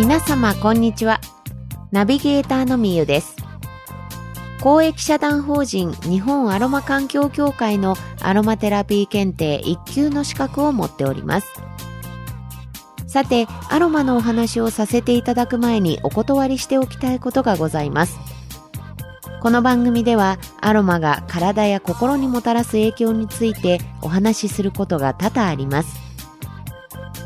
[0.00, 1.20] 皆様こんにちは。
[1.92, 3.36] ナビゲーターのみゆです。
[4.62, 11.52] 公益社団法人日本アロマ環境協会のアロマテラピー検定1級の資格を持っております。
[13.06, 18.18] さてアロマのお話をさせていただく前にお断りしておきたいことがございます。
[19.42, 26.00] この番組ではアロマが体や心にもたらす影響についてお話しすることが多々あります。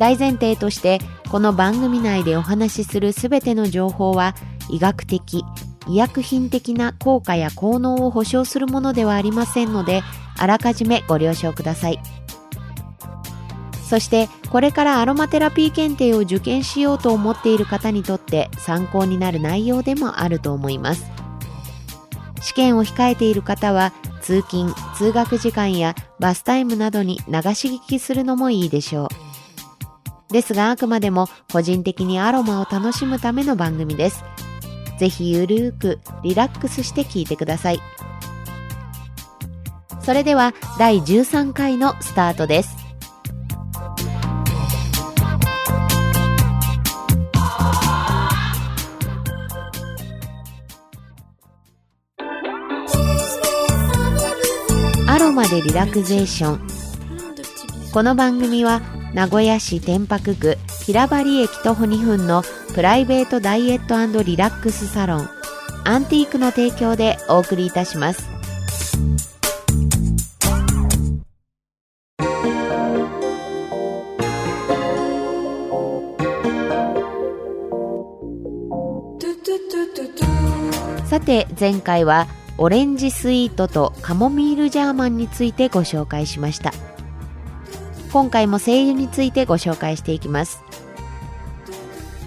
[0.00, 0.98] 大前提として
[1.30, 4.34] この番組内でお話しするすべての情報は
[4.70, 5.44] 医学的
[5.88, 10.02] 医薬品的な効果や効能を保証するものではありませんので
[10.38, 12.00] あらかじめご了承ください。
[13.88, 21.06] そしてこれからアロマテラピー検定を受験しようと思っている方にとって参考になる内容でもあると思います。
[22.40, 29.25] 試験を控えている方は通勤通学時間やバスタイムなどに流し聞きするのもいいでしょう。
[30.36, 34.22] ですがあくまでも個人的にアロマを楽しむための番組です。
[34.98, 37.80] ぜひゆるーくリラックスして聞いてください。
[40.02, 42.76] それでは第13回のスタートです。
[55.08, 56.60] アロマでリラクゼーション。
[57.90, 58.82] この番組は
[59.16, 62.42] 名古屋市天白区平張駅徒歩2分の
[62.74, 65.30] プライベートダイエットリラックスサロン。
[65.84, 68.28] アンティークの提供でお送りいたします。
[81.06, 82.26] さて前回は
[82.58, 86.74] オレンジスイートとカモミールジャーマンについてご紹介しました。
[88.12, 90.62] 今回も精油についてご紹介していきます。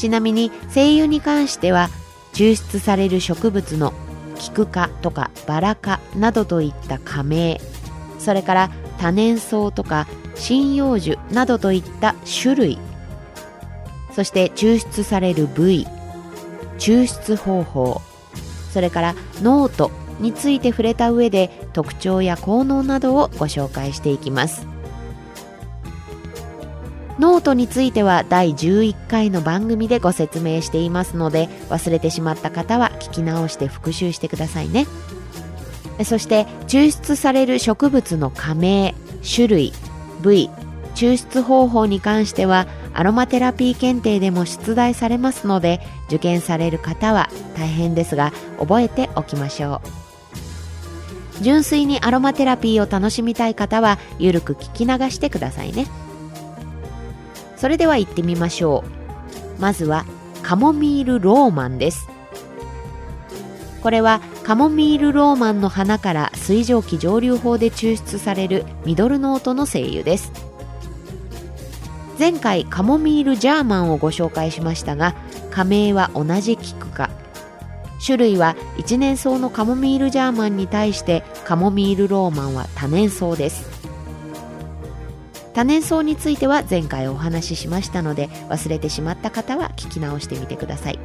[0.00, 1.90] ちなみに精油に関しては
[2.32, 3.92] 抽出される植物の
[4.38, 7.60] キク科とかバラ科などといった加盟
[8.18, 10.06] それから多年草とか
[10.36, 12.78] 針葉樹などといった種類
[14.14, 15.86] そして抽出される部位
[16.78, 18.00] 抽出方法
[18.72, 24.79] それからノートについて触れた上で特徴や効能などをご紹介していきます。
[27.20, 34.86] ノートについては第11回の番組でご説明していますので忘れてしまった方は聞き直して復習してくださいね。
[36.06, 39.72] そして抽出される植物の科名種類
[40.22, 40.48] 部位
[40.94, 51.42] 抽出方法に関してはアロマテラピー検定でも出題されますので受験される方は大変ですが覚えておきましょう。
[51.42, 55.86] 純粋にアロマテラピーを楽しみたい方はゆるく聞き流してくださいね。
[57.60, 58.82] それでは行ってみましょ
[59.58, 59.60] う。
[59.60, 60.06] まずは
[60.42, 62.08] カモミールローマンです。
[63.82, 70.32] これはカモミールローマンの花から水蒸気蒸留法で抽出されるミドルノートの精油です。
[72.18, 75.14] 前回カモミールジャーマンをご紹介しましたが
[75.50, 77.08] 加盟は同じキク科
[78.04, 83.79] 種類は一年草のカモミールジャーマンに対してカモミールローマンは多年草です。
[85.60, 90.98] 多年草については前回お話ししましたので忘れてしまった方は聞き直してみてください。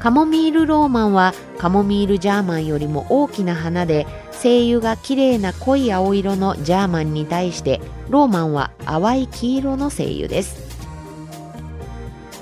[0.00, 10.56] カモミールローマンはカモミールジャーマンよりも大きな花で精油が綺麗な濃い青色のジャーマンに対してローマンは淡い黄色の精油です。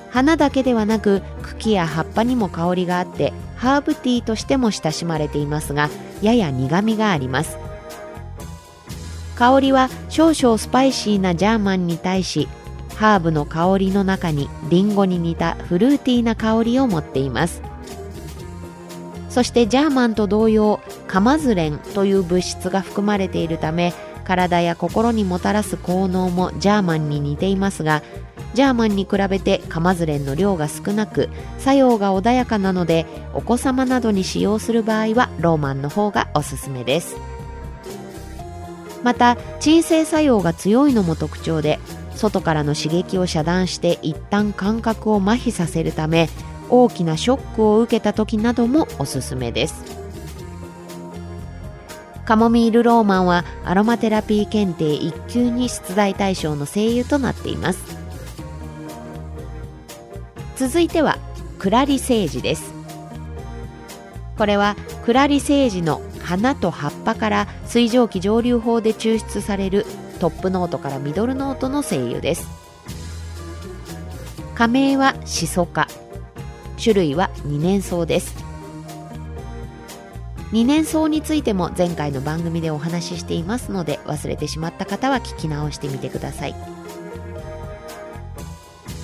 [0.09, 5.91] 花だけではなく茎や葉っぱにも香りがあってハーブティーとしても親しまれていますが
[6.23, 7.66] やや苦みがあります。
[9.37, 12.49] 香りは少々スパイシーなジャーマンに対し
[12.97, 17.63] ハーブの香りの中にリンゴに似たフルーティーな香りを持っています。
[19.37, 23.93] そしてジャーマンと同様カマズレンという物質が含まれているため
[24.25, 28.03] 体や心にもたらす効能もジャーマンに似ていますが
[28.55, 31.29] ジャーマンに比べてカマズレンの量が少なく
[31.59, 37.36] 作用が穏やかなのでお子様などに使用する場合はローマンの方がおすすめです。
[39.07, 41.79] また鎮静作用が強いのも特徴で
[42.17, 46.29] 外からの刺激を遮断して一旦感覚を麻痺させるため
[46.71, 49.85] 大きなショックを受けた時などもおすすめです。
[52.25, 57.97] カモミールローマンはアロマテラピー検定1級に出題対象の精油となっています。
[60.57, 61.19] 続いては
[61.61, 62.75] クラリセージです。
[64.37, 64.75] これは
[65.05, 69.87] クラリセージの花と葉っぱから水蒸気蒸留法で抽出される
[70.19, 72.49] トップノートからミドルノートの精油です。
[74.57, 75.87] 加盟はシソ科。
[76.83, 78.35] 種類は二年草です。
[80.51, 86.57] 二年草についても前回の番組でお話ししていますので忘れてしまった方は聞き直してみてください。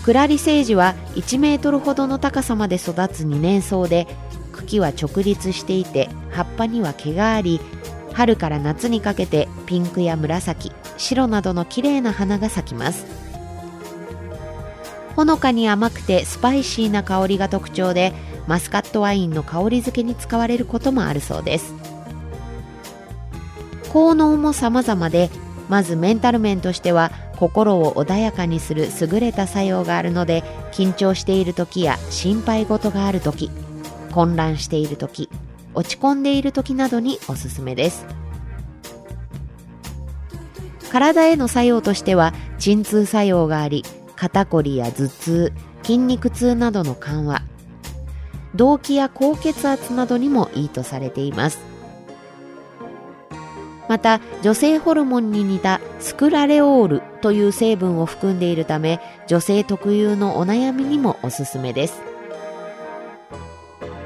[0.04, 4.08] クラリセージは1メートルほどの高さまで育つ二年草で
[4.50, 7.60] 茎は直立していて葉っぱには毛があり
[8.12, 13.06] 春から夏にかけてピンクや紫白などの綺麗な花が咲きます。
[15.16, 18.12] ほのかに甘くてスパイシーな香りが特徴で
[18.46, 21.74] マスカットワインの香り付けに使われることもあるそうです。
[23.92, 25.28] 効能も様々で
[25.68, 30.42] まずメンタル面としては心を穏やかにする優れた作用があるので
[30.72, 33.50] 緊張している時や心配事がある時
[34.12, 35.28] 混乱している時
[35.74, 38.06] 落ち込んでいる時などにおすすめです。
[40.90, 43.82] 体への作用としては鎮痛作用があり
[44.14, 45.52] 肩こりや頭痛
[45.82, 47.42] 筋肉痛などの緩和
[48.54, 51.58] 動悸や高血圧などにもいいとされています。
[53.88, 62.11] また女性ホルモンに似たスクラレオールという成分を含んでいるため女性特有のお悩みにもおすすめです。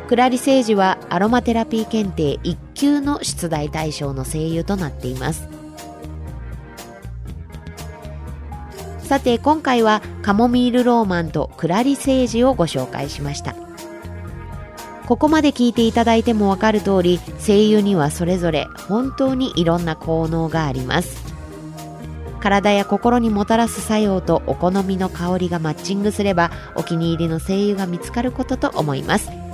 [0.08, 5.49] クラリセージはアロマテラピー検定1級の出題対象の精油となっています。
[9.00, 13.56] さて今回はカモミールローマンとクラリセージをご紹介しました。
[15.06, 21.25] ここまで聞いていただいてもわかる通り精油にはそれぞれ本当にいろんな効能があります。
[22.41, 29.46] 体や心にもたらす作用とお好みの香りがマッチングすればお気に入りの精油が見つかることと思います。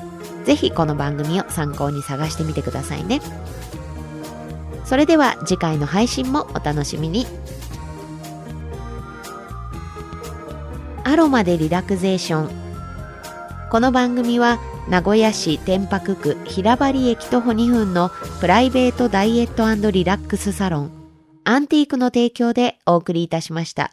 [0.44, 3.20] ぜひこの番組を参考に探してみてくださいね。
[4.84, 7.26] それでは次回の配信もお楽しみに。
[11.04, 12.50] アロマでリラクゼーション。
[13.70, 14.58] この番組は
[14.88, 18.10] 名古屋市天白区平張駅徒歩2分の
[18.40, 20.90] プライベートダイエットリラックスサロン。
[21.44, 23.92] アンティークの提供でお送りいたしました。